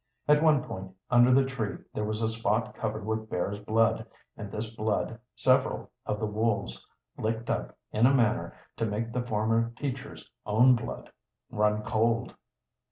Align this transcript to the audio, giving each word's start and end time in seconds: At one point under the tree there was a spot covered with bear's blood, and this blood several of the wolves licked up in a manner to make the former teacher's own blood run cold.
At 0.27 0.41
one 0.41 0.63
point 0.63 0.95
under 1.11 1.31
the 1.31 1.45
tree 1.45 1.77
there 1.93 2.03
was 2.03 2.23
a 2.23 2.27
spot 2.29 2.73
covered 2.73 3.05
with 3.05 3.29
bear's 3.29 3.59
blood, 3.59 4.03
and 4.35 4.51
this 4.51 4.73
blood 4.75 5.19
several 5.35 5.91
of 6.07 6.19
the 6.19 6.25
wolves 6.25 6.87
licked 7.19 7.51
up 7.51 7.77
in 7.91 8.07
a 8.07 8.11
manner 8.15 8.55
to 8.77 8.87
make 8.87 9.11
the 9.13 9.21
former 9.21 9.71
teacher's 9.77 10.27
own 10.43 10.75
blood 10.75 11.11
run 11.51 11.83
cold. 11.83 12.33